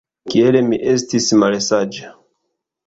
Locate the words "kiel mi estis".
0.33-1.31